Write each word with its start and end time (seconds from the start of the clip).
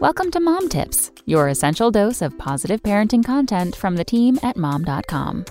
Welcome 0.00 0.30
to 0.30 0.38
Mom 0.38 0.68
Tips, 0.68 1.10
your 1.26 1.48
essential 1.48 1.90
dose 1.90 2.22
of 2.22 2.38
positive 2.38 2.80
parenting 2.84 3.24
content 3.24 3.74
from 3.74 3.96
the 3.96 4.04
team 4.04 4.38
at 4.44 4.56
mom.com. 4.56 5.44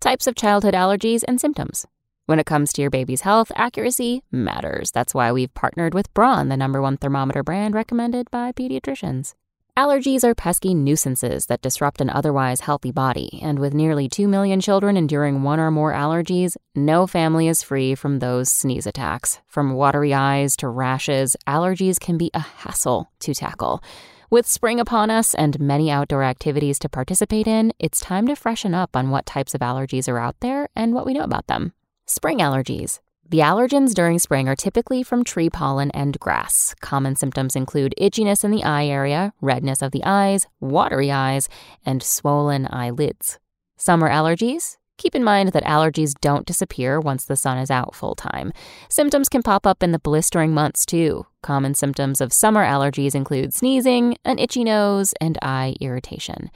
Types 0.00 0.26
of 0.26 0.34
childhood 0.34 0.72
allergies 0.72 1.22
and 1.28 1.38
symptoms. 1.38 1.86
When 2.24 2.38
it 2.38 2.46
comes 2.46 2.72
to 2.72 2.80
your 2.80 2.90
baby's 2.90 3.20
health, 3.20 3.52
accuracy 3.56 4.22
matters. 4.32 4.90
That's 4.90 5.12
why 5.12 5.32
we've 5.32 5.52
partnered 5.52 5.92
with 5.92 6.14
Braun, 6.14 6.48
the 6.48 6.56
number 6.56 6.80
one 6.80 6.96
thermometer 6.96 7.42
brand 7.42 7.74
recommended 7.74 8.30
by 8.30 8.52
pediatricians. 8.52 9.34
Allergies 9.76 10.24
are 10.24 10.34
pesky 10.34 10.74
nuisances 10.74 11.46
that 11.46 11.62
disrupt 11.62 12.00
an 12.00 12.10
otherwise 12.10 12.60
healthy 12.60 12.90
body, 12.90 13.38
and 13.40 13.58
with 13.58 13.72
nearly 13.72 14.08
2 14.08 14.26
million 14.26 14.60
children 14.60 14.96
enduring 14.96 15.42
one 15.42 15.60
or 15.60 15.70
more 15.70 15.92
allergies, 15.92 16.56
no 16.74 17.06
family 17.06 17.46
is 17.46 17.62
free 17.62 17.94
from 17.94 18.18
those 18.18 18.50
sneeze 18.50 18.86
attacks. 18.86 19.38
From 19.46 19.74
watery 19.74 20.12
eyes 20.12 20.56
to 20.56 20.68
rashes, 20.68 21.36
allergies 21.46 22.00
can 22.00 22.18
be 22.18 22.30
a 22.34 22.40
hassle 22.40 23.10
to 23.20 23.32
tackle. 23.32 23.82
With 24.28 24.46
spring 24.46 24.80
upon 24.80 25.08
us 25.08 25.34
and 25.34 25.60
many 25.60 25.90
outdoor 25.90 26.24
activities 26.24 26.78
to 26.80 26.88
participate 26.88 27.46
in, 27.46 27.72
it's 27.78 28.00
time 28.00 28.26
to 28.26 28.36
freshen 28.36 28.74
up 28.74 28.96
on 28.96 29.10
what 29.10 29.24
types 29.24 29.54
of 29.54 29.60
allergies 29.60 30.08
are 30.08 30.18
out 30.18 30.36
there 30.40 30.68
and 30.74 30.94
what 30.94 31.06
we 31.06 31.14
know 31.14 31.24
about 31.24 31.46
them. 31.46 31.72
Spring 32.06 32.38
allergies. 32.38 32.98
The 33.30 33.38
allergens 33.38 33.94
during 33.94 34.18
spring 34.18 34.48
are 34.48 34.56
typically 34.56 35.04
from 35.04 35.22
tree 35.22 35.48
pollen 35.48 35.92
and 35.92 36.18
grass. 36.18 36.74
Common 36.80 37.14
symptoms 37.14 37.54
include 37.54 37.94
itchiness 37.96 38.42
in 38.42 38.50
the 38.50 38.64
eye 38.64 38.86
area, 38.86 39.32
redness 39.40 39.82
of 39.82 39.92
the 39.92 40.02
eyes, 40.04 40.48
watery 40.58 41.12
eyes, 41.12 41.48
and 41.86 42.02
swollen 42.02 42.66
eyelids. 42.72 43.38
Summer 43.76 44.10
allergies? 44.10 44.78
Keep 44.98 45.14
in 45.14 45.22
mind 45.22 45.52
that 45.52 45.62
allergies 45.62 46.12
don't 46.20 46.44
disappear 46.44 46.98
once 46.98 47.24
the 47.24 47.36
sun 47.36 47.56
is 47.58 47.70
out 47.70 47.94
full 47.94 48.16
time. 48.16 48.52
Symptoms 48.88 49.28
can 49.28 49.44
pop 49.44 49.64
up 49.64 49.80
in 49.80 49.92
the 49.92 50.00
blistering 50.00 50.52
months 50.52 50.84
too. 50.84 51.24
Common 51.40 51.74
symptoms 51.74 52.20
of 52.20 52.32
summer 52.32 52.64
allergies 52.66 53.14
include 53.14 53.54
sneezing, 53.54 54.16
an 54.24 54.40
itchy 54.40 54.64
nose, 54.64 55.14
and 55.20 55.38
eye 55.40 55.76
irritation. 55.80 56.50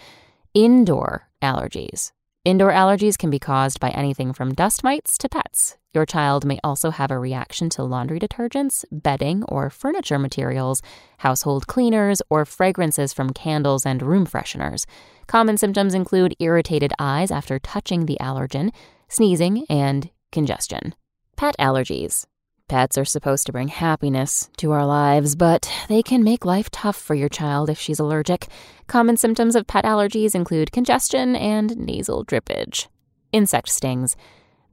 Indoor 0.55 1.29
allergies. 1.41 2.11
Indoor 2.45 2.73
allergies 2.73 3.17
can 3.17 3.31
be 3.31 3.39
caused 3.39 3.81
by 3.81 3.89
anything 3.89 4.35
from 4.35 4.53
dust 4.53 4.85
mites 4.85 5.17
to 5.17 5.31
pets. 5.31 5.79
Your 5.95 6.05
child 6.05 6.45
may 6.45 6.59
also 6.63 6.91
have 6.91 7.11
a 7.11 7.19
reaction 7.19 7.71
to 7.71 7.83
laundry 7.83 8.21
detergents, 8.21 8.85
bedding 8.93 9.45
or 9.45 9.71
furniture 9.71 10.19
materials, 10.19 10.83
household 11.19 11.67
cleaners, 11.67 12.21
or 12.29 12.45
fragrances 12.45 13.15
from 13.15 13.31
candles 13.31 13.87
and 13.87 14.03
room 14.03 14.27
fresheners. 14.27 14.85
Common 15.27 15.57
symptoms 15.57 15.95
include 15.95 16.37
irritated 16.39 16.93
eyes 16.99 17.31
after 17.31 17.59
touching 17.59 18.05
the 18.05 18.19
allergen, 18.21 18.75
sneezing, 19.09 19.65
and 19.71 20.11
congestion. 20.31 20.95
Pet 21.37 21.55
allergies. 21.59 22.27
Pets 22.67 22.97
are 22.97 23.05
supposed 23.05 23.45
to 23.45 23.53
bring 23.53 23.69
happiness 23.69 24.49
to 24.57 24.73
our 24.73 24.87
lives, 24.87 25.37
but 25.37 25.71
they 25.89 26.03
can 26.03 26.25
make 26.25 26.47
life 26.47 26.71
tough 26.71 26.97
for 26.97 27.15
your 27.15 27.29
child 27.29 27.69
if 27.69 27.79
she's 27.79 27.99
allergic. 27.99 28.49
Common 28.87 29.19
symptoms 29.19 29.55
of 29.55 29.67
pet 29.67 29.85
allergies 29.85 30.35
include 30.35 30.73
congestion 30.73 31.37
and 31.37 31.77
nasal 31.77 32.25
drippage. 32.25 32.87
Insect 33.33 33.69
stings. 33.69 34.17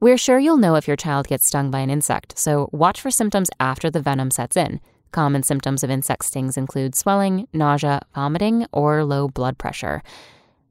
We're 0.00 0.16
sure 0.16 0.38
you'll 0.38 0.56
know 0.56 0.74
if 0.76 0.88
your 0.88 0.96
child 0.96 1.28
gets 1.28 1.46
stung 1.46 1.70
by 1.70 1.80
an 1.80 1.90
insect, 1.90 2.38
so 2.38 2.70
watch 2.72 2.98
for 2.98 3.10
symptoms 3.10 3.50
after 3.60 3.90
the 3.90 4.00
venom 4.00 4.30
sets 4.30 4.56
in. 4.56 4.80
Common 5.10 5.42
symptoms 5.42 5.84
of 5.84 5.90
insect 5.90 6.24
stings 6.24 6.56
include 6.56 6.94
swelling, 6.94 7.46
nausea, 7.52 8.00
vomiting, 8.14 8.66
or 8.72 9.04
low 9.04 9.28
blood 9.28 9.58
pressure. 9.58 10.02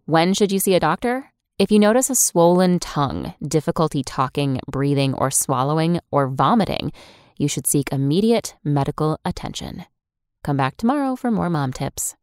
When 0.05 0.33
should 0.33 0.52
you 0.52 0.58
see 0.59 0.73
a 0.73 0.80
doctor? 0.80 1.30
If 1.62 1.72
you 1.72 1.78
notice 1.78 2.09
a 2.09 2.16
swollen 2.16 2.80
tongue, 2.80 3.36
difficulty 3.48 4.02
talking, 4.02 4.59
breathing, 4.66 5.14
or 5.14 5.30
swallowing, 5.30 6.00
or 6.09 6.28
vomiting, 6.28 6.92
you 7.38 7.48
should 7.48 7.67
seek 7.67 7.94
immediate 7.94 8.56
medical 8.64 9.20
attention. 9.23 9.86
Come 10.44 10.58
back 10.58 10.76
tomorrow 10.76 11.16
for 11.16 11.30
more 11.30 11.52
mom 11.52 11.72
tips. 11.72 12.16